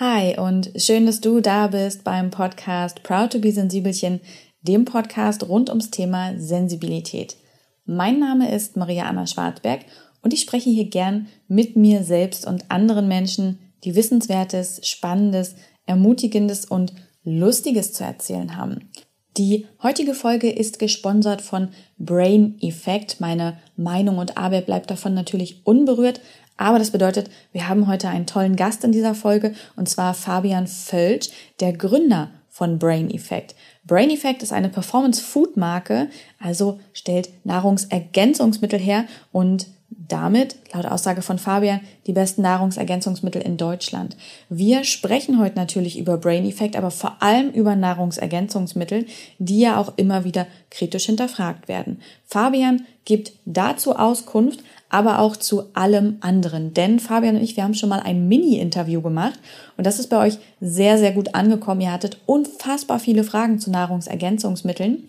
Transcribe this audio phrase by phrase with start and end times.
[0.00, 4.20] Hi und schön, dass du da bist beim Podcast Proud to be Sensibelchen,
[4.62, 7.36] dem Podcast rund ums Thema Sensibilität.
[7.84, 9.82] Mein Name ist Maria Anna Schwarzberg
[10.20, 15.54] und ich spreche hier gern mit mir selbst und anderen Menschen, die Wissenswertes, Spannendes,
[15.86, 16.92] Ermutigendes und
[17.22, 18.90] Lustiges zu erzählen haben.
[19.36, 21.68] Die heutige Folge ist gesponsert von
[21.98, 23.20] Brain Effect.
[23.20, 26.20] Meine Meinung und Arbeit bleibt davon natürlich unberührt,
[26.56, 30.66] aber das bedeutet, wir haben heute einen tollen Gast in dieser Folge und zwar Fabian
[30.66, 31.30] Völsch,
[31.60, 33.54] der Gründer von Brain Effect.
[33.84, 39.66] Brain Effect ist eine Performance Food Marke, also stellt Nahrungsergänzungsmittel her und
[40.08, 44.16] damit, laut Aussage von Fabian, die besten Nahrungsergänzungsmittel in Deutschland.
[44.48, 49.06] Wir sprechen heute natürlich über Brain Effect, aber vor allem über Nahrungsergänzungsmittel,
[49.38, 52.00] die ja auch immer wieder kritisch hinterfragt werden.
[52.26, 54.60] Fabian gibt dazu Auskunft,
[54.94, 56.72] aber auch zu allem anderen.
[56.72, 59.40] Denn Fabian und ich, wir haben schon mal ein Mini-Interview gemacht
[59.76, 61.80] und das ist bei euch sehr, sehr gut angekommen.
[61.80, 65.02] Ihr hattet unfassbar viele Fragen zu Nahrungsergänzungsmitteln.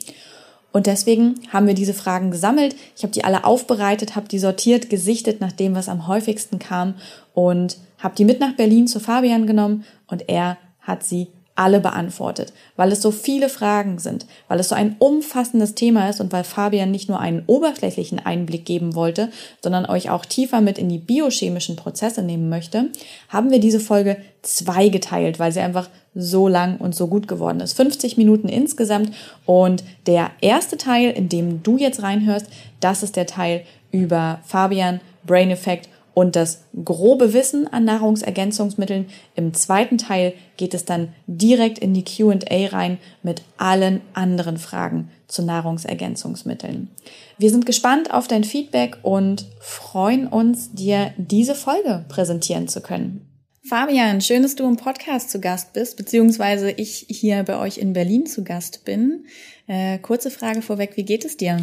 [0.71, 2.75] Und deswegen haben wir diese Fragen gesammelt.
[2.97, 6.95] Ich habe die alle aufbereitet, habe die sortiert, gesichtet nach dem, was am häufigsten kam
[7.35, 12.51] und habe die mit nach Berlin zu Fabian genommen und er hat sie alle beantwortet,
[12.75, 16.43] weil es so viele Fragen sind, weil es so ein umfassendes Thema ist und weil
[16.43, 19.29] Fabian nicht nur einen oberflächlichen Einblick geben wollte,
[19.63, 22.89] sondern euch auch tiefer mit in die biochemischen Prozesse nehmen möchte,
[23.29, 27.73] haben wir diese Folge zweigeteilt, weil sie einfach so lang und so gut geworden ist.
[27.73, 29.11] 50 Minuten insgesamt
[29.45, 32.47] und der erste Teil, in dem du jetzt reinhörst,
[32.81, 39.07] das ist der Teil über Fabian, Brain Effect und das grobe Wissen an Nahrungsergänzungsmitteln.
[39.35, 45.11] Im zweiten Teil geht es dann direkt in die QA rein mit allen anderen Fragen
[45.27, 46.89] zu Nahrungsergänzungsmitteln.
[47.37, 53.29] Wir sind gespannt auf dein Feedback und freuen uns, dir diese Folge präsentieren zu können.
[53.67, 57.93] Fabian, schön, dass du im Podcast zu Gast bist, beziehungsweise ich hier bei euch in
[57.93, 59.25] Berlin zu Gast bin.
[59.67, 61.59] Äh, kurze Frage vorweg, wie geht es dir?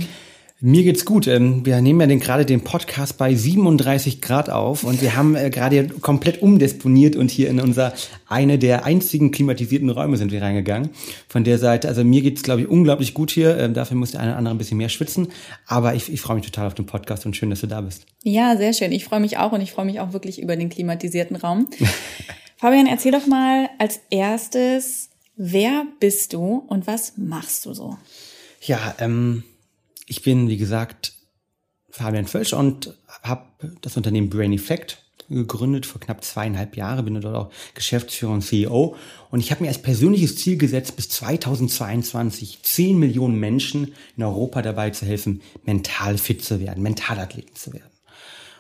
[0.65, 1.27] Mir geht's gut.
[1.27, 5.35] Ähm, wir nehmen ja den, gerade den Podcast bei 37 Grad auf und wir haben
[5.35, 7.93] äh, gerade komplett umdisponiert und hier in unser
[8.29, 10.91] eine der einzigen klimatisierten Räume sind wir reingegangen.
[11.27, 13.59] Von der Seite, also mir geht's glaube ich unglaublich gut hier.
[13.59, 15.33] Ähm, dafür muss der eine oder andere ein bisschen mehr schwitzen,
[15.67, 18.07] aber ich, ich freue mich total auf den Podcast und schön, dass du da bist.
[18.23, 18.93] Ja, sehr schön.
[18.93, 21.67] Ich freue mich auch und ich freue mich auch wirklich über den klimatisierten Raum.
[22.57, 27.97] Fabian, erzähl doch mal als erstes, wer bist du und was machst du so?
[28.61, 29.43] Ja, ähm
[30.13, 31.15] ich bin, wie gesagt,
[31.89, 32.93] Fabian Völsch und
[33.23, 33.47] habe
[33.81, 38.95] das Unternehmen Brain Effect gegründet vor knapp zweieinhalb Jahren, bin dort auch Geschäftsführer und CEO.
[39.31, 44.61] Und ich habe mir als persönliches Ziel gesetzt, bis 2022 10 Millionen Menschen in Europa
[44.61, 47.91] dabei zu helfen, mental fit zu werden, Mentalathleten zu werden.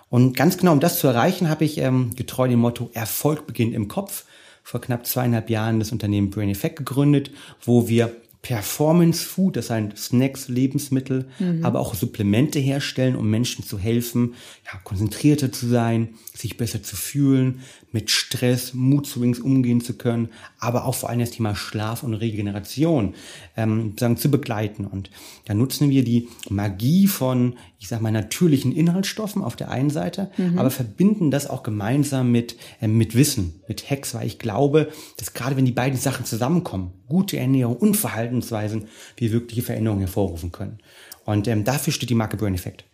[0.08, 3.74] Und ganz genau, um das zu erreichen, habe ich ähm, getreu dem Motto Erfolg beginnt
[3.74, 4.24] im Kopf
[4.62, 7.30] vor knapp zweieinhalb Jahren das Unternehmen Brain Effect gegründet,
[7.62, 11.64] wo wir Performance Food, das sind Snacks, Lebensmittel, mhm.
[11.64, 14.34] aber auch Supplemente herstellen, um Menschen zu helfen,
[14.66, 17.60] ja, konzentrierter zu sein, sich besser zu fühlen,
[17.92, 22.14] mit Stress, Mut Swings umgehen zu können, aber auch vor allem das Thema Schlaf und
[22.14, 23.14] Regeneration
[23.56, 24.86] ähm, sagen, zu begleiten.
[24.86, 25.10] Und
[25.44, 30.30] da nutzen wir die Magie von, ich sag mal, natürlichen Inhaltsstoffen auf der einen Seite,
[30.36, 30.58] mhm.
[30.58, 35.34] aber verbinden das auch gemeinsam mit, äh, mit Wissen, mit Hacks, weil ich glaube, dass
[35.34, 38.86] gerade wenn die beiden Sachen zusammenkommen, gute Ernährung und Verhaltensweisen,
[39.16, 40.78] wir wirkliche Veränderungen hervorrufen können.
[41.24, 42.84] Und ähm, dafür steht die Marke Burn Effect.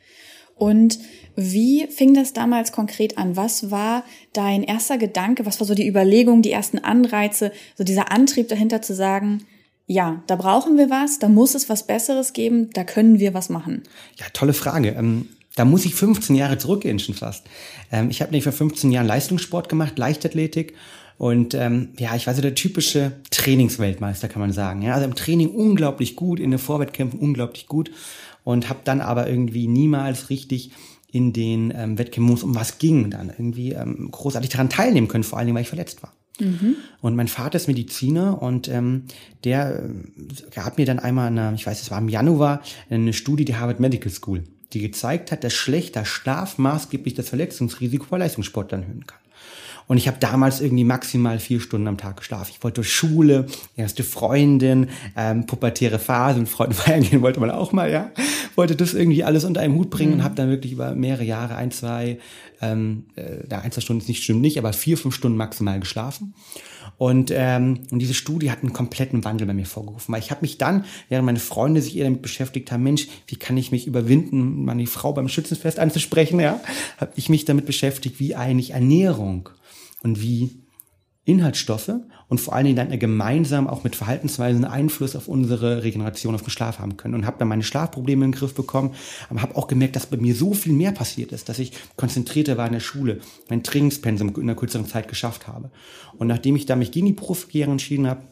[0.58, 0.98] Und
[1.36, 3.36] wie fing das damals konkret an?
[3.36, 5.46] Was war dein erster Gedanke?
[5.46, 9.44] Was war so die Überlegung, die ersten Anreize, so dieser Antrieb dahinter zu sagen,
[9.86, 13.48] ja, da brauchen wir was, da muss es was Besseres geben, da können wir was
[13.48, 13.84] machen?
[14.16, 14.90] Ja, tolle Frage.
[14.90, 17.46] Ähm, da muss ich 15 Jahre zurückgehen schon fast.
[17.90, 20.74] Ähm, ich habe nämlich vor 15 Jahren Leistungssport gemacht, Leichtathletik.
[21.16, 24.82] Und ähm, ja, ich war so der typische Trainingsweltmeister, kann man sagen.
[24.82, 27.90] Ja, also im Training unglaublich gut, in den Vorwettkämpfen unglaublich gut
[28.44, 30.72] und habe dann aber irgendwie niemals richtig
[31.10, 35.08] in den ähm, Wettkämpfen, wo es um was ging, dann irgendwie ähm, großartig daran teilnehmen
[35.08, 36.12] können, vor allen Dingen, weil ich verletzt war.
[36.38, 36.76] Mhm.
[37.00, 39.04] Und mein Vater ist Mediziner und ähm,
[39.44, 43.44] der äh, gab mir dann einmal, eine, ich weiß, es war im Januar, eine Studie
[43.44, 48.82] der Harvard Medical School, die gezeigt hat, dass schlechter Schlaf maßgeblich das Verletzungsrisiko bei Leistungssportlern
[48.82, 49.18] erhöhen kann.
[49.88, 52.52] Und ich habe damals irgendwie maximal vier Stunden am Tag geschlafen.
[52.54, 57.72] Ich wollte Schule, erste Freundin, ähm, pubertäre Phase und Freunde feiern gehen wollte man auch
[57.72, 58.10] mal, ja.
[58.54, 60.18] Wollte das irgendwie alles unter einen Hut bringen mhm.
[60.18, 62.18] und habe dann wirklich über mehrere Jahre, ein, zwei,
[62.60, 66.34] ähm, äh, ein, zwei Stunden ist nicht stimmt nicht, aber vier, fünf Stunden maximal geschlafen.
[66.98, 70.12] Und, ähm, und diese Studie hat einen kompletten Wandel bei mir vorgerufen.
[70.12, 73.36] Weil ich habe mich dann, während meine Freunde sich eher damit beschäftigt haben, Mensch, wie
[73.36, 76.60] kann ich mich überwinden, meine Frau beim Schützenfest anzusprechen, ja,
[76.98, 79.48] habe ich mich damit beschäftigt, wie eigentlich Ernährung
[80.02, 80.62] und wie
[81.28, 81.92] Inhaltsstoffe
[82.28, 86.50] und vor allen Dingen dann gemeinsam auch mit Verhaltensweisen Einfluss auf unsere Regeneration, auf den
[86.50, 87.14] Schlaf haben können.
[87.14, 88.94] Und habe dann meine Schlafprobleme in den Griff bekommen,
[89.28, 92.56] aber habe auch gemerkt, dass bei mir so viel mehr passiert ist, dass ich konzentrierter
[92.56, 95.70] war in der Schule, mein Trainingspensum in einer kürzeren Zeit geschafft habe.
[96.16, 98.22] Und nachdem ich da mich gegen die Profikarriere entschieden habe,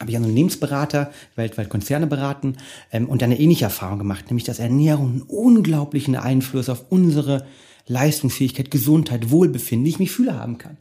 [0.00, 2.56] habe ich einen Unternehmensberater, weltweit Konzerne beraten
[2.90, 7.46] ähm, und eine ähnliche Erfahrung gemacht, nämlich dass Ernährung einen unglaublichen Einfluss auf unsere
[7.86, 10.78] Leistungsfähigkeit, Gesundheit, Wohlbefinden, wie ich mich fühle haben kann.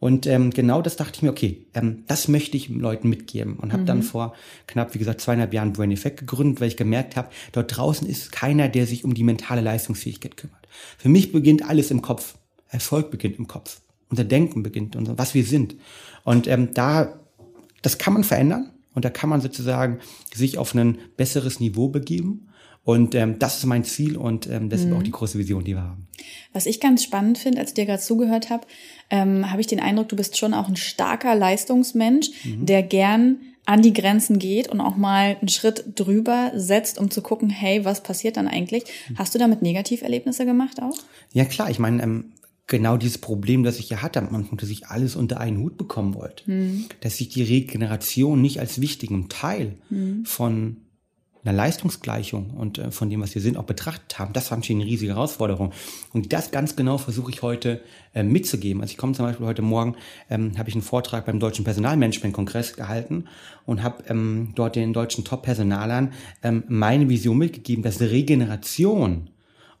[0.00, 3.56] Und ähm, genau das dachte ich mir, okay, ähm, das möchte ich Leuten mitgeben.
[3.56, 3.86] Und habe mhm.
[3.86, 4.34] dann vor
[4.66, 8.30] knapp, wie gesagt, zweieinhalb Jahren Brain Effect gegründet, weil ich gemerkt habe, dort draußen ist
[8.30, 10.68] keiner, der sich um die mentale Leistungsfähigkeit kümmert.
[10.98, 12.36] Für mich beginnt alles im Kopf.
[12.68, 13.80] Erfolg beginnt im Kopf.
[14.08, 15.74] Unser Denken beginnt, unser, was wir sind.
[16.22, 17.18] Und ähm, da,
[17.82, 18.70] das kann man verändern.
[18.94, 19.98] Und da kann man sozusagen
[20.34, 22.48] sich auf ein besseres Niveau begeben.
[22.84, 24.92] Und ähm, das ist mein Ziel und ähm, das mhm.
[24.92, 26.08] ist auch die große Vision, die wir haben.
[26.52, 28.66] Was ich ganz spannend finde, als ich dir gerade zugehört habe,
[29.10, 32.64] ähm, habe ich den Eindruck, du bist schon auch ein starker Leistungsmensch, mhm.
[32.64, 37.20] der gern an die Grenzen geht und auch mal einen Schritt drüber setzt, um zu
[37.20, 38.84] gucken, hey, was passiert dann eigentlich?
[39.10, 39.18] Mhm.
[39.18, 40.96] Hast du damit Negativerlebnisse gemacht auch?
[41.34, 42.32] Ja klar, ich meine, ähm,
[42.66, 45.76] genau dieses Problem, das ich ja hatte am Anfang, dass ich alles unter einen Hut
[45.76, 46.86] bekommen wollte, mhm.
[47.00, 50.24] dass ich die Regeneration nicht als wichtigen Teil mhm.
[50.24, 50.78] von
[51.48, 54.82] einer Leistungsgleichung und äh, von dem, was wir sind, auch betrachtet haben, das war natürlich
[54.82, 55.72] eine riesige Herausforderung.
[56.12, 57.80] Und das ganz genau versuche ich heute
[58.14, 58.82] äh, mitzugeben.
[58.82, 59.96] Also ich komme zum Beispiel heute Morgen,
[60.28, 63.24] ähm, habe ich einen Vortrag beim Deutschen Personalmanagement-Kongress gehalten
[63.64, 66.12] und habe ähm, dort den deutschen Top-Personalern
[66.42, 69.30] ähm, meine Vision mitgegeben, dass Regeneration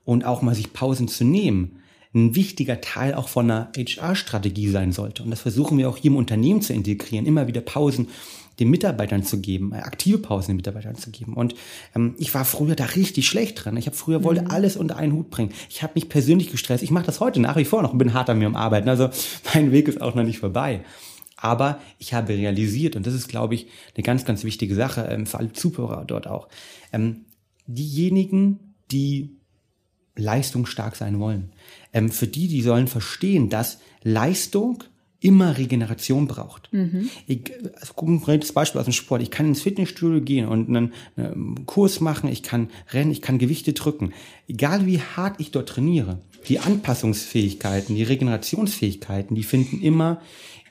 [0.04, 1.77] und auch mal sich Pausen zu nehmen,
[2.14, 5.22] ein wichtiger Teil auch von einer HR-Strategie sein sollte.
[5.22, 8.08] Und das versuchen wir auch hier im Unternehmen zu integrieren, immer wieder Pausen
[8.58, 11.34] den Mitarbeitern zu geben, äh, aktive Pausen den Mitarbeitern zu geben.
[11.34, 11.54] Und
[11.94, 13.76] ähm, ich war früher da richtig schlecht dran.
[13.76, 14.50] Ich habe früher wollte mhm.
[14.50, 15.52] alles unter einen Hut bringen.
[15.70, 16.82] Ich habe mich persönlich gestresst.
[16.82, 18.88] Ich mache das heute nach wie vor noch und bin hart an mir am Arbeiten.
[18.88, 19.10] Also
[19.54, 20.82] mein Weg ist auch noch nicht vorbei.
[21.36, 25.24] Aber ich habe realisiert, und das ist, glaube ich, eine ganz, ganz wichtige Sache ähm,
[25.24, 26.48] für alle Zuhörer dort auch,
[26.92, 27.26] ähm,
[27.66, 29.37] diejenigen, die
[30.18, 31.50] leistungsstark sein wollen,
[31.92, 34.84] ähm, für die, die sollen verstehen, dass Leistung
[35.20, 36.72] immer Regeneration braucht.
[36.72, 37.10] Mhm.
[37.26, 37.50] Ich,
[37.80, 39.22] also konkretes Beispiel aus dem Sport.
[39.22, 43.38] Ich kann ins Fitnessstudio gehen und einen, einen Kurs machen, ich kann rennen, ich kann
[43.38, 44.12] Gewichte drücken.
[44.46, 50.20] Egal wie hart ich dort trainiere, die Anpassungsfähigkeiten, die Regenerationsfähigkeiten, die finden immer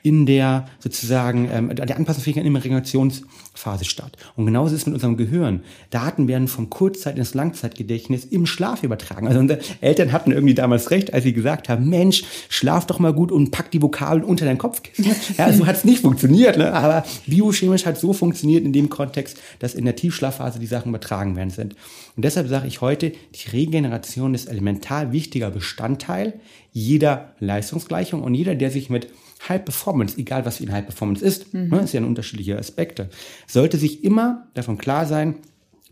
[0.02, 4.16] in der sozusagen ähm, der Anpassungsfähigkeit in der Regenerationsphase statt.
[4.36, 5.62] Und genauso ist es mit unserem Gehirn.
[5.90, 9.26] Daten werden vom Kurzzeit- ins Langzeitgedächtnis im Schlaf übertragen.
[9.26, 13.12] Also unsere Eltern hatten irgendwie damals recht, als sie gesagt haben, Mensch, schlaf doch mal
[13.12, 15.06] gut und pack die Vokabeln unter dein Kopfkissen.
[15.36, 16.72] Ja, so hat es nicht funktioniert, ne?
[16.72, 21.36] aber biochemisch hat so funktioniert in dem Kontext, dass in der Tiefschlafphase die Sachen übertragen
[21.36, 21.76] werden sind.
[22.16, 26.40] Und deshalb sage ich heute, die Regeneration ist elementar wichtiger Bestandteil
[26.72, 29.08] jeder Leistungsgleichung und jeder, der sich mit
[29.48, 31.68] High Performance, egal was für ihn High Performance ist, mhm.
[31.68, 33.08] ne, ist ja ein unterschiedliche Aspekte,
[33.46, 35.36] sollte sich immer davon klar sein,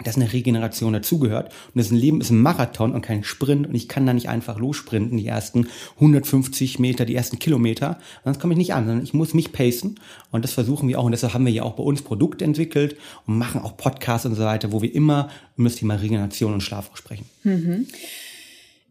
[0.04, 1.52] dass eine Regeneration dazugehört.
[1.75, 3.66] Und das Leben ist ein Marathon und kein Sprint.
[3.66, 7.98] Und ich kann da nicht einfach lossprinten, die ersten 150 Meter, die ersten Kilometer.
[8.25, 9.99] Sonst komme ich nicht an, sondern ich muss mich pacen.
[10.31, 11.04] Und das versuchen wir auch.
[11.04, 12.96] Und deshalb haben wir ja auch bei uns Produkte entwickelt
[13.26, 16.60] und machen auch Podcasts und so weiter, wo wir immer über das Thema Regeneration und
[16.60, 17.25] Schlaf auch sprechen.
[17.44, 17.87] Mhm.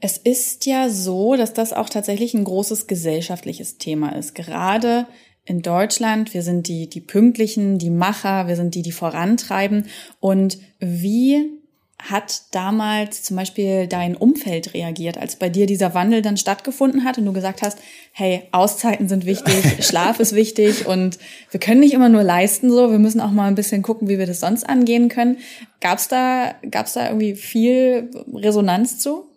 [0.06, 4.36] Es ist ja so, dass das auch tatsächlich ein großes gesellschaftliches Thema ist.
[4.36, 5.08] Gerade
[5.46, 9.88] in Deutschland, wir sind die, die Pünktlichen, die Macher, wir sind die, die vorantreiben.
[10.20, 11.50] Und wie
[11.98, 17.18] hat damals zum Beispiel dein Umfeld reagiert, als bei dir dieser Wandel dann stattgefunden hat
[17.18, 17.80] und du gesagt hast,
[18.12, 21.18] hey, Auszeiten sind wichtig, Schlaf ist wichtig und
[21.50, 24.20] wir können nicht immer nur leisten so, wir müssen auch mal ein bisschen gucken, wie
[24.20, 25.38] wir das sonst angehen können.
[25.82, 29.32] Gab's da, gab's da irgendwie viel Resonanz zu?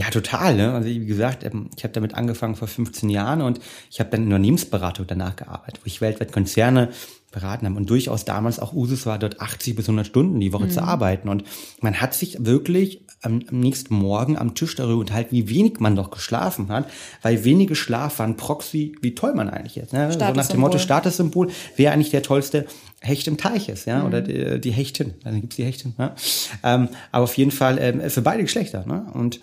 [0.00, 0.56] Ja, total.
[0.56, 0.72] Ne?
[0.72, 4.22] Also wie gesagt, ähm, ich habe damit angefangen vor 15 Jahren und ich habe dann
[4.22, 6.88] in Unternehmensberatung danach gearbeitet, wo ich weltweit Konzerne
[7.30, 10.64] beraten habe und durchaus damals auch Usus war, dort 80 bis 100 Stunden die Woche
[10.64, 10.70] mhm.
[10.70, 11.28] zu arbeiten.
[11.28, 11.44] Und
[11.82, 15.96] man hat sich wirklich am, am, nächsten Morgen am Tisch darüber unterhalten, wie wenig man
[15.96, 16.90] doch geschlafen hat,
[17.20, 19.92] weil wenige Schlaf waren Proxy, wie toll man eigentlich ist.
[19.92, 20.10] Ne?
[20.10, 22.64] So nach dem Motto Statussymbol, wer eigentlich der tollste
[23.00, 24.06] Hecht im Teich ist, ja, mhm.
[24.06, 25.12] oder die, die Hechtin.
[25.24, 26.14] Also gibt's die Hechtin, ne?
[26.62, 28.86] ähm, aber auf jeden Fall ähm, für beide Geschlechter.
[28.86, 29.04] Ne?
[29.12, 29.40] Und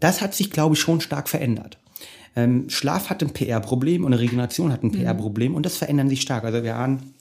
[0.00, 1.78] das hat sich, glaube ich, schon stark verändert.
[2.34, 5.02] Ähm, Schlaf hat ein PR-Problem und Regeneration hat ein mhm.
[5.02, 6.44] PR-Problem und das verändern sich stark.
[6.44, 7.14] Also wir haben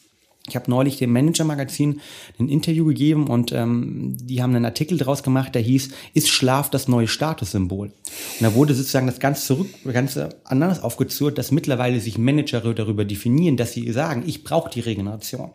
[0.48, 2.02] ich habe neulich dem Manager-Magazin
[2.40, 6.70] ein Interview gegeben und ähm, die haben einen Artikel daraus gemacht, der hieß, ist Schlaf
[6.70, 7.88] das neue Statussymbol?
[7.88, 7.94] Und
[8.42, 13.58] da wurde sozusagen das Ganze zurück, ganz anders aufgezurrt, dass mittlerweile sich Manager darüber definieren,
[13.58, 15.52] dass sie sagen, ich brauche die Regeneration.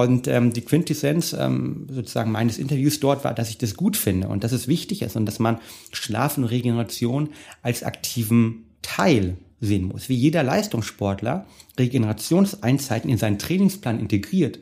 [0.00, 4.28] Und ähm, die Quintessenz ähm, sozusagen meines Interviews dort war, dass ich das gut finde
[4.28, 5.58] und dass es wichtig ist und dass man
[5.92, 7.28] Schlaf und Regeneration
[7.60, 10.08] als aktiven Teil sehen muss.
[10.08, 11.46] Wie jeder Leistungssportler
[11.78, 14.58] Regenerationseinzeiten in seinen Trainingsplan integriert,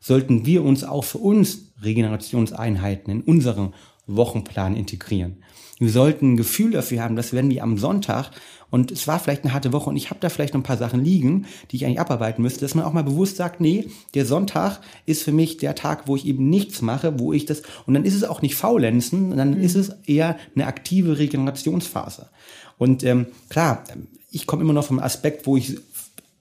[0.00, 3.74] sollten wir uns auch für uns Regenerationseinheiten in unseren
[4.08, 5.36] Wochenplan integrieren.
[5.78, 8.30] Wir sollten ein Gefühl dafür haben, dass wenn wir am Sonntag
[8.70, 10.76] und es war vielleicht eine harte Woche und ich habe da vielleicht noch ein paar
[10.76, 14.26] Sachen liegen, die ich eigentlich abarbeiten müsste, dass man auch mal bewusst sagt, nee, der
[14.26, 17.94] Sonntag ist für mich der Tag, wo ich eben nichts mache, wo ich das und
[17.94, 19.60] dann ist es auch nicht faulenzen, dann mhm.
[19.60, 22.28] ist es eher eine aktive Regenerationsphase.
[22.76, 23.84] Und ähm, klar,
[24.30, 25.78] ich komme immer noch vom Aspekt, wo ich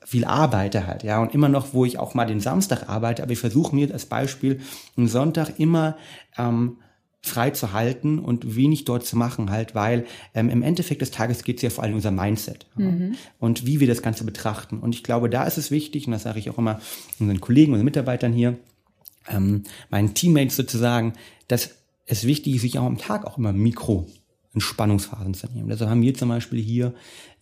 [0.03, 3.33] viel arbeite halt, ja, und immer noch, wo ich auch mal den Samstag arbeite, aber
[3.33, 4.61] ich versuche mir als Beispiel
[4.95, 5.97] einen Sonntag immer
[6.37, 6.77] ähm,
[7.27, 11.43] frei zu halten und wenig dort zu machen halt, weil ähm, im Endeffekt des Tages
[11.43, 13.15] geht es ja vor allem um unser Mindset mhm.
[13.39, 14.79] und wie wir das Ganze betrachten.
[14.79, 16.79] Und ich glaube, da ist es wichtig, und das sage ich auch immer
[17.19, 18.57] unseren Kollegen und Mitarbeitern hier,
[19.29, 21.13] ähm, meinen Teammates sozusagen,
[21.47, 24.07] dass es wichtig ist, sich auch am Tag auch immer Mikro
[24.57, 25.69] Entspannungsphasen zu nehmen.
[25.71, 26.93] Also haben wir zum Beispiel hier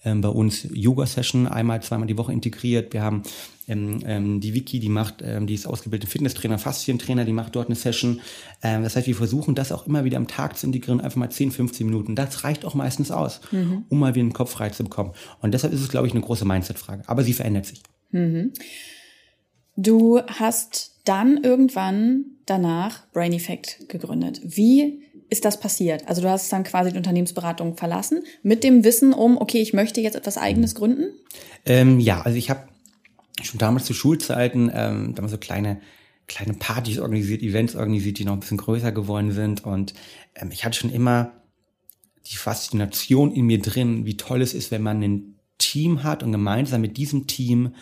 [0.03, 2.93] ähm, bei uns Yoga-Session einmal, zweimal die Woche integriert.
[2.93, 3.23] Wir haben
[3.67, 7.67] ähm, ähm, die Wiki, die macht, ähm, die ist ausgebildete Fitnesstrainer, Faszientrainer, die macht dort
[7.67, 8.21] eine Session.
[8.61, 11.31] Ähm, das heißt, wir versuchen das auch immer wieder am Tag zu integrieren, einfach mal
[11.31, 12.15] 10, 15 Minuten.
[12.15, 13.85] Das reicht auch meistens aus, mhm.
[13.89, 15.13] um mal wieder den Kopf frei zu bekommen.
[15.41, 17.03] Und deshalb ist es, glaube ich, eine große Mindset-Frage.
[17.07, 17.81] Aber sie verändert sich.
[18.11, 18.51] Mhm.
[19.77, 24.41] Du hast dann irgendwann danach Brain Effect gegründet.
[24.43, 26.07] Wie ist das passiert?
[26.07, 30.01] Also du hast dann quasi die Unternehmensberatung verlassen mit dem Wissen um, okay, ich möchte
[30.01, 31.09] jetzt etwas Eigenes gründen?
[31.65, 32.67] Ähm, ja, also ich habe
[33.41, 35.81] schon damals zu Schulzeiten ähm, damals so kleine
[36.27, 39.93] kleine Partys organisiert, Events organisiert, die noch ein bisschen größer geworden sind und
[40.35, 41.33] ähm, ich hatte schon immer
[42.31, 46.31] die Faszination in mir drin, wie toll es ist, wenn man ein Team hat und
[46.31, 47.75] gemeinsam mit diesem Team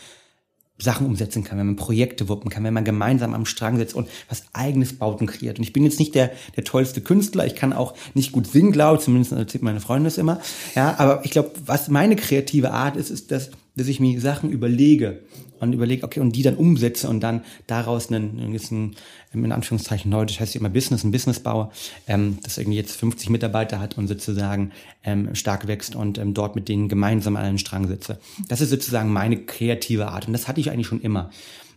[0.84, 4.08] Sachen umsetzen kann, wenn man Projekte wuppen kann, wenn man gemeinsam am Strang sitzt und
[4.30, 5.58] was eigenes baut und kreiert.
[5.58, 8.72] Und ich bin jetzt nicht der, der tollste Künstler, ich kann auch nicht gut singen,
[8.72, 10.40] glaube ich, zumindest erzählt meine Freundin das immer.
[10.76, 14.52] Ja, aber ich glaube, was meine kreative Art ist, ist, dass, dass ich mir Sachen
[14.52, 15.22] überlege
[15.60, 18.96] und überlege, okay, und die dann umsetze und dann daraus einen, einen gewissen,
[19.32, 21.70] in Anführungszeichen das heißt immer Business, ein Business baue,
[22.08, 24.72] ähm, das irgendwie jetzt 50 Mitarbeiter hat und sozusagen
[25.04, 28.20] ähm, stark wächst und ähm, dort mit denen gemeinsam an einem Strang sitze.
[28.48, 31.32] Das ist sozusagen meine kreative Art und das hatte ich eigentlich schon immer.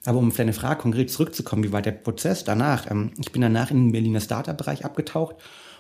[0.05, 2.91] Aber um auf deine Frage konkret zurückzukommen, wie war der Prozess danach?
[2.91, 5.37] Ähm, ich bin danach in den Berliner Startup-Bereich abgetaucht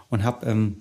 [0.08, 0.78] und habe ähm,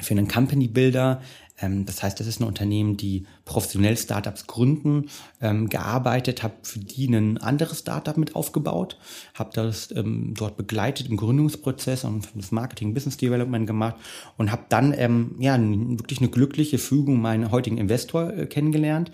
[0.00, 1.22] für einen Company Builder ähm,
[1.62, 5.06] das heißt, das ist ein Unternehmen, die professionell Startups gründen,
[5.40, 8.98] ähm, gearbeitet, habe für die ein anderes Startup mit aufgebaut,
[9.34, 13.96] habe das ähm, dort begleitet im Gründungsprozess und das Marketing, Business Development gemacht
[14.36, 19.10] und habe dann ähm, ja wirklich eine glückliche Fügung meinen heutigen Investor äh, kennengelernt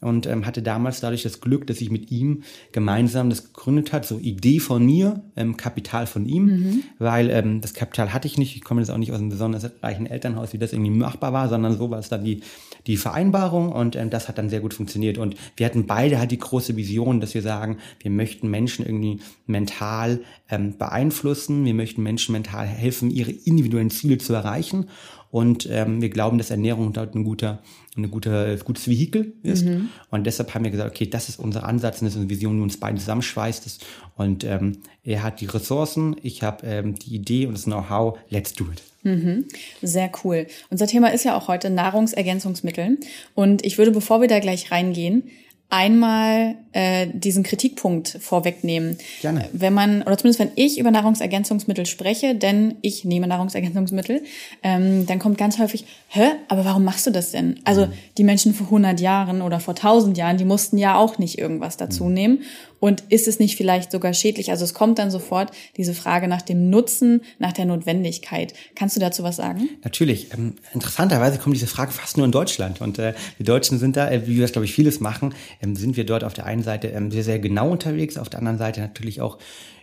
[0.00, 4.04] und ähm, hatte damals dadurch das Glück, dass ich mit ihm gemeinsam das gegründet hat,
[4.04, 6.82] so Idee von mir, ähm, Kapital von ihm, mhm.
[6.98, 9.70] weil ähm, das Kapital hatte ich nicht, ich komme jetzt auch nicht aus einem besonders
[9.82, 12.42] reichen Elternhaus, wie das irgendwie machbar war, sondern so war es dann die,
[12.86, 15.18] die Vereinbarung und ähm, das hat dann sehr gut funktioniert.
[15.18, 19.20] Und wir hatten beide halt die große Vision, dass wir sagen, wir möchten Menschen irgendwie
[19.46, 24.86] mental ähm, beeinflussen, wir möchten Menschen mental helfen, ihre individuellen Ziele zu erreichen.
[25.30, 27.60] Und ähm, wir glauben, dass Ernährung dort ein guter,
[27.96, 29.64] ein guter, gutes Vehikel ist.
[29.64, 29.88] Mhm.
[30.10, 32.56] Und deshalb haben wir gesagt, okay, das ist unser Ansatz und das ist eine Vision,
[32.56, 33.84] die uns beide zusammenschweißt.
[34.16, 38.18] Und ähm, er hat die Ressourcen, ich habe ähm, die Idee und das Know-how.
[38.28, 38.82] Let's do it.
[39.02, 39.44] Mhm.
[39.82, 40.46] Sehr cool.
[40.70, 42.98] Unser Thema ist ja auch heute Nahrungsergänzungsmittel.
[43.34, 45.24] Und ich würde, bevor wir da gleich reingehen,
[45.68, 48.98] einmal äh, diesen Kritikpunkt vorwegnehmen.
[49.20, 49.48] Gerne.
[49.52, 54.22] Wenn man, oder zumindest wenn ich über Nahrungsergänzungsmittel spreche, denn ich nehme Nahrungsergänzungsmittel,
[54.62, 57.58] ähm, dann kommt ganz häufig, hä, aber warum machst du das denn?
[57.64, 57.92] Also mhm.
[58.16, 61.76] die Menschen vor 100 Jahren oder vor 1000 Jahren, die mussten ja auch nicht irgendwas
[61.76, 62.14] dazu mhm.
[62.14, 62.38] nehmen.
[62.80, 64.50] Und ist es nicht vielleicht sogar schädlich?
[64.50, 68.52] Also es kommt dann sofort diese Frage nach dem Nutzen, nach der Notwendigkeit.
[68.74, 69.68] Kannst du dazu was sagen?
[69.82, 70.32] Natürlich.
[70.32, 72.80] Ähm, interessanterweise kommt diese Frage fast nur in Deutschland.
[72.80, 75.76] Und äh, die Deutschen sind da, äh, wie wir das, glaube ich, vieles machen, ähm,
[75.76, 78.58] sind wir dort auf der einen Seite ähm, sehr, sehr genau unterwegs, auf der anderen
[78.58, 79.38] Seite natürlich auch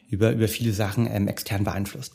[0.09, 2.13] über, über viele Sachen ähm, extern beeinflusst.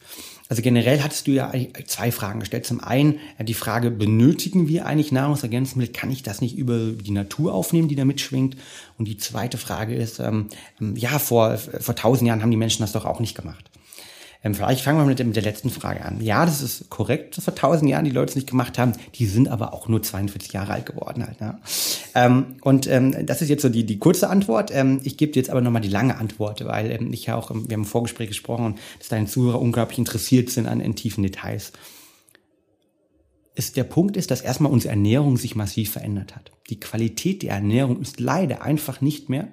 [0.49, 1.53] Also generell hattest du ja
[1.87, 2.65] zwei Fragen gestellt.
[2.65, 5.93] Zum einen äh, die Frage, benötigen wir eigentlich Nahrungsergänzungsmittel?
[5.93, 8.57] Kann ich das nicht über die Natur aufnehmen, die da mitschwingt?
[8.99, 10.49] Und die zweite Frage ist, ähm,
[10.81, 13.71] ähm ja, vor, vor tausend Jahren haben die Menschen das doch auch nicht gemacht.
[14.45, 16.21] Ähm, vielleicht fangen wir mit, mit der letzten Frage an.
[16.21, 18.93] Ja, das ist korrekt, dass vor tausend Jahren die Leute es nicht gemacht haben.
[19.15, 21.41] Die sind aber auch nur 42 Jahre alt geworden halt.
[21.41, 21.59] Ne?
[22.15, 24.71] Ähm, und ähm, das ist jetzt so die, die kurze Antwort.
[24.73, 27.51] Ähm, ich gebe dir jetzt aber nochmal die lange Antwort, weil ähm, ich ja auch,
[27.51, 31.73] wir haben im Vorgespräch gesprochen, dass deine Zuhörer unglaublich interessiert sind an in tiefen Details.
[33.57, 36.53] Ist, der Punkt ist, dass erstmal unsere Ernährung sich massiv verändert hat.
[36.71, 39.49] Die Qualität der Ernährung ist leider einfach nicht mehr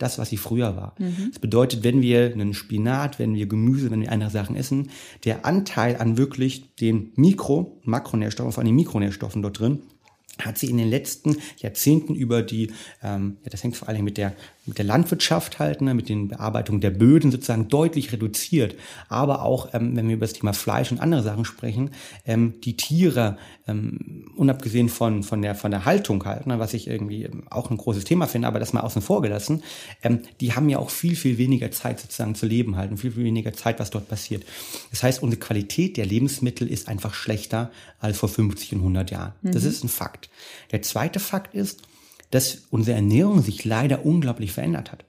[0.00, 0.94] das, was sie früher war.
[0.98, 1.28] Mhm.
[1.30, 4.90] Das bedeutet, wenn wir einen Spinat, wenn wir Gemüse, wenn wir andere Sachen essen,
[5.24, 9.80] der Anteil an wirklich den Mikro, Makronährstoffen, vor allem Mikronährstoffen dort drin,
[10.38, 14.16] hat sie in den letzten Jahrzehnten über die, ähm, ja, das hängt vor allem mit
[14.16, 14.34] der,
[14.66, 18.76] mit der Landwirtschaft halt, ne, mit den Bearbeitungen der Böden sozusagen deutlich reduziert.
[19.08, 21.90] Aber auch, ähm, wenn wir über das Thema Fleisch und andere Sachen sprechen,
[22.26, 26.88] ähm, die Tiere, ähm, unabgesehen von, von, der, von der Haltung halt, ne, was ich
[26.88, 29.62] irgendwie auch ein großes Thema finde, aber das mal außen vor gelassen,
[30.02, 33.12] ähm, die haben ja auch viel, viel weniger Zeit sozusagen zu leben halt und viel,
[33.12, 34.44] viel weniger Zeit, was dort passiert.
[34.90, 39.32] Das heißt, unsere Qualität der Lebensmittel ist einfach schlechter als vor 50 und 100 Jahren.
[39.42, 39.52] Mhm.
[39.52, 40.28] Das ist ein Fakt.
[40.70, 41.82] Der zweite Fakt ist,
[42.30, 45.04] dass unsere Ernährung sich leider unglaublich verändert hat.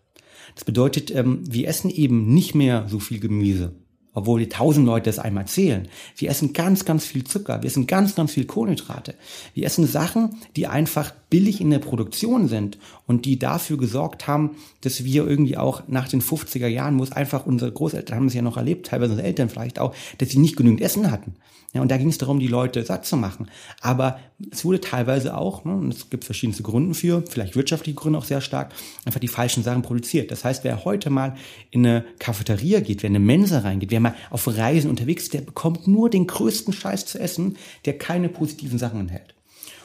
[0.55, 3.75] Das bedeutet, ähm, wir essen eben nicht mehr so viel Gemüse,
[4.13, 5.87] obwohl die tausend Leute es einmal zählen.
[6.17, 9.15] Wir essen ganz, ganz viel Zucker, wir essen ganz, ganz viel Kohlenhydrate.
[9.53, 12.77] Wir essen Sachen, die einfach billig in der Produktion sind
[13.07, 14.51] und die dafür gesorgt haben,
[14.81, 18.41] dass wir irgendwie auch nach den 50er Jahren, es einfach unsere Großeltern haben es ja
[18.41, 21.35] noch erlebt, teilweise unsere Eltern vielleicht auch, dass sie nicht genügend Essen hatten.
[21.73, 23.49] Ja, und da ging es darum, die Leute satt zu machen.
[23.79, 24.19] Aber
[24.51, 28.25] es wurde teilweise auch, ne, und es gibt verschiedenste Gründe für, vielleicht wirtschaftliche Gründe auch
[28.25, 28.73] sehr stark,
[29.05, 30.31] einfach die falschen Sachen produziert.
[30.31, 31.35] Das heißt, wer heute mal
[31.69, 35.33] in eine Cafeteria geht, wer in eine Mensa reingeht, wer mal auf Reisen unterwegs ist,
[35.33, 39.35] der bekommt nur den größten Scheiß zu essen, der keine positiven Sachen enthält.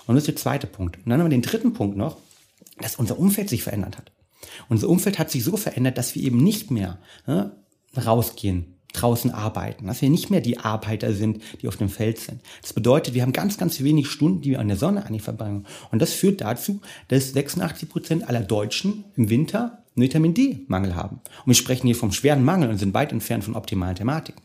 [0.06, 0.96] Und das ist der zweite Punkt.
[0.99, 2.18] Und dann haben wir den dritten Punkt noch,
[2.78, 4.12] dass unser Umfeld sich verändert hat.
[4.68, 7.52] Unser Umfeld hat sich so verändert, dass wir eben nicht mehr ne,
[7.96, 12.40] rausgehen, draußen arbeiten, dass wir nicht mehr die Arbeiter sind, die auf dem Feld sind.
[12.62, 15.66] Das bedeutet, wir haben ganz, ganz wenig Stunden, die wir an der Sonne eigentlich verbringen.
[15.90, 21.16] Und das führt dazu, dass 86 Prozent aller Deutschen im Winter Vitamin D-Mangel haben.
[21.16, 24.42] Und wir sprechen hier vom schweren Mangel und sind weit entfernt von optimalen Thematiken.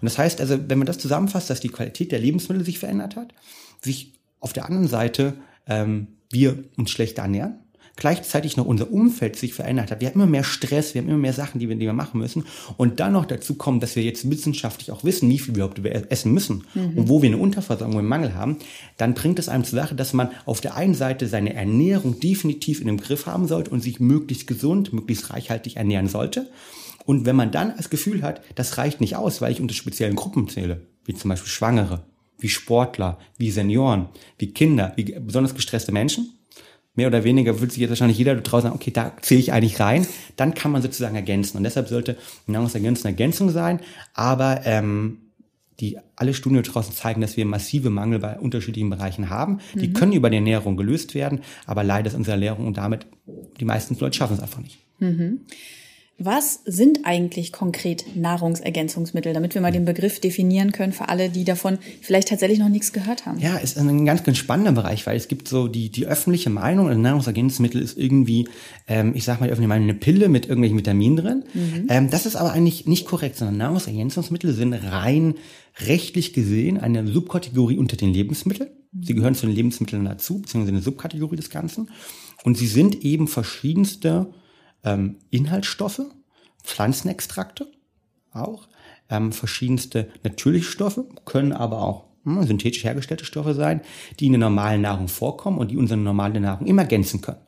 [0.00, 3.16] Und das heißt also, wenn man das zusammenfasst, dass die Qualität der Lebensmittel sich verändert
[3.16, 3.32] hat,
[3.80, 5.34] sich auf der anderen Seite
[5.66, 7.60] ähm, wir uns schlechter ernähren,
[7.96, 10.00] gleichzeitig noch unser Umfeld sich verändert hat.
[10.00, 12.20] Wir haben immer mehr Stress, wir haben immer mehr Sachen, die wir, die wir machen
[12.20, 12.44] müssen.
[12.76, 16.10] Und dann noch dazu kommen, dass wir jetzt wissenschaftlich auch wissen, wie viel wir überhaupt
[16.10, 16.98] essen müssen mhm.
[16.98, 18.58] und wo wir eine Unterversorgung im Mangel haben,
[18.98, 22.80] dann bringt es einem zur Sache, dass man auf der einen Seite seine Ernährung definitiv
[22.80, 26.50] in dem Griff haben sollte und sich möglichst gesund, möglichst reichhaltig ernähren sollte.
[27.06, 30.16] Und wenn man dann das Gefühl hat, das reicht nicht aus, weil ich unter speziellen
[30.16, 32.02] Gruppen zähle, wie zum Beispiel Schwangere,
[32.38, 36.35] wie Sportler, wie Senioren, wie Kinder, wie besonders gestresste Menschen,
[36.96, 39.78] mehr oder weniger würde sich jetzt wahrscheinlich jeder draußen sagen, okay, da zähle ich eigentlich
[39.78, 40.06] rein,
[40.36, 41.56] dann kann man sozusagen ergänzen.
[41.58, 43.80] Und deshalb sollte Nahrungsergänzung eine Ergänzung sein,
[44.14, 45.18] aber ähm,
[45.80, 49.58] die alle Studien draußen zeigen, dass wir massive Mangel bei unterschiedlichen Bereichen haben.
[49.74, 49.92] Die mhm.
[49.92, 53.06] können über die Ernährung gelöst werden, aber leider ist unsere Ernährung und damit
[53.60, 54.78] die meisten Leute schaffen es einfach nicht.
[54.98, 55.40] Mhm.
[56.18, 61.44] Was sind eigentlich konkret Nahrungsergänzungsmittel, damit wir mal den Begriff definieren können für alle, die
[61.44, 63.38] davon vielleicht tatsächlich noch nichts gehört haben?
[63.38, 66.88] Ja, ist ein ganz, ganz spannender Bereich, weil es gibt so die, die öffentliche Meinung,
[66.88, 68.48] ein Nahrungsergänzungsmittel ist irgendwie,
[68.88, 71.44] ähm, ich sag mal, die öffentliche Meinung, eine Pille mit irgendwelchen Vitaminen drin.
[71.52, 71.86] Mhm.
[71.90, 75.34] Ähm, das ist aber eigentlich nicht korrekt, sondern Nahrungsergänzungsmittel sind rein
[75.80, 78.70] rechtlich gesehen eine Subkategorie unter den Lebensmitteln.
[79.02, 81.90] Sie gehören zu den Lebensmitteln dazu, beziehungsweise eine Subkategorie des Ganzen.
[82.44, 84.28] Und sie sind eben verschiedenste
[84.84, 86.02] ähm, Inhaltsstoffe,
[86.62, 87.70] Pflanzenextrakte
[88.32, 88.68] auch,
[89.08, 93.80] ähm, verschiedenste natürliche Stoffe, können aber auch hm, synthetisch hergestellte Stoffe sein,
[94.18, 97.40] die in der normalen Nahrung vorkommen und die unsere normale Nahrung immer ergänzen können.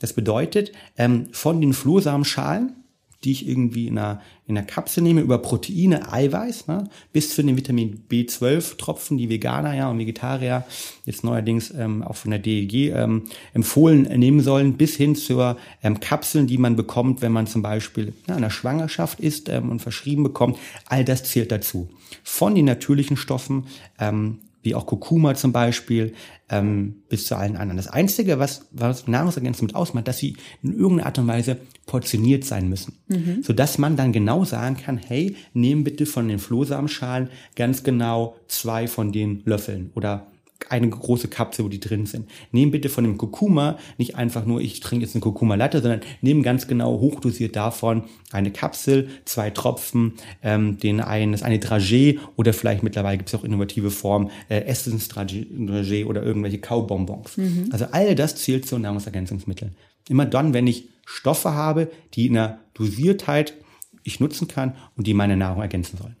[0.00, 2.83] Das bedeutet, ähm, von den Flohsamenschalen
[3.24, 7.42] die ich irgendwie in einer, in einer Kapsel nehme, über Proteine, Eiweiß, ne, bis zu
[7.42, 10.64] den Vitamin B12-Tropfen, die Veganer ja und Vegetarier
[11.04, 16.00] jetzt neuerdings ähm, auch von der DEG ähm, empfohlen nehmen sollen, bis hin zur ähm,
[16.00, 19.80] Kapseln, die man bekommt, wenn man zum Beispiel na, in einer Schwangerschaft ist ähm, und
[19.80, 20.58] verschrieben bekommt.
[20.86, 21.88] All das zählt dazu.
[22.22, 23.64] Von den natürlichen Stoffen
[23.98, 26.14] ähm, wie auch Kurkuma zum Beispiel,
[26.48, 27.76] ähm, bis zu allen anderen.
[27.76, 32.68] Das Einzige, was, was Nahrungsergänzungen ausmacht, dass sie in irgendeiner Art und Weise portioniert sein
[32.68, 32.98] müssen.
[33.08, 33.42] Mhm.
[33.42, 38.88] Sodass man dann genau sagen kann, hey, nehm bitte von den Flohsamenschalen ganz genau zwei
[38.88, 40.26] von den Löffeln oder
[40.68, 42.28] eine große Kapsel, wo die drin sind.
[42.52, 46.00] Nehm bitte von dem Kurkuma nicht einfach nur, ich trinke jetzt eine Kurkuma Latte, sondern
[46.20, 52.18] nimm ganz genau hochdosiert davon eine Kapsel, zwei Tropfen, ähm, den einen, das eine Dragé
[52.36, 57.36] oder vielleicht mittlerweile gibt es auch innovative Formen, äh, Essence Dragé oder irgendwelche Kaubonbons.
[57.36, 57.68] Mhm.
[57.70, 59.76] Also all das zählt zu Nahrungsergänzungsmitteln.
[60.08, 63.54] Immer dann, wenn ich Stoffe habe, die in einer Dosiertheit
[64.02, 66.16] ich nutzen kann und die meine Nahrung ergänzen sollen.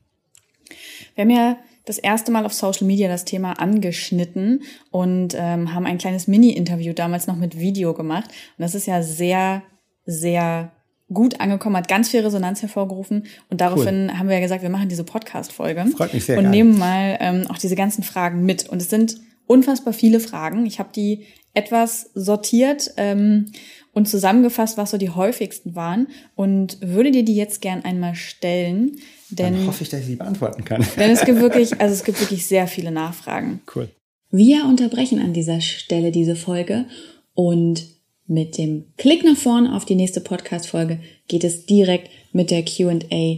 [1.14, 5.86] Wir haben ja das erste Mal auf Social Media das Thema angeschnitten und ähm, haben
[5.86, 8.28] ein kleines Mini-Interview damals noch mit Video gemacht.
[8.28, 9.62] Und das ist ja sehr,
[10.06, 10.72] sehr
[11.12, 13.26] gut angekommen, hat ganz viel Resonanz hervorgerufen.
[13.50, 14.18] Und daraufhin cool.
[14.18, 15.86] haben wir ja gesagt, wir machen diese Podcast-Folge.
[15.96, 16.38] Freut mich sehr.
[16.38, 16.50] Und geil.
[16.50, 18.68] nehmen mal ähm, auch diese ganzen Fragen mit.
[18.68, 19.16] Und es sind
[19.46, 20.64] unfassbar viele Fragen.
[20.64, 23.52] Ich habe die etwas sortiert ähm,
[23.94, 28.98] und zusammengefasst, was so die häufigsten waren und würde dir die jetzt gern einmal stellen.
[29.30, 30.84] Denn, Dann hoffe ich, dass ich sie beantworten kann.
[30.96, 33.62] denn es gibt wirklich, also es gibt wirklich sehr viele Nachfragen.
[33.74, 33.88] Cool.
[34.30, 36.86] Wir unterbrechen an dieser Stelle diese Folge
[37.34, 37.86] und
[38.26, 43.36] mit dem Klick nach vorne auf die nächste Podcast-Folge geht es direkt mit der Q&A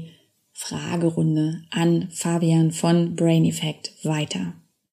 [0.52, 4.54] Fragerunde an Fabian von Brain Effect weiter.